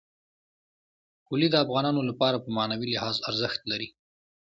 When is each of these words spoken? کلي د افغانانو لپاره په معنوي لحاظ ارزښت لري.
کلي 1.27 1.47
د 1.51 1.55
افغانانو 1.63 2.01
لپاره 2.09 2.37
په 2.43 2.49
معنوي 2.57 2.87
لحاظ 2.93 3.15
ارزښت 3.29 3.61
لري. 3.71 3.89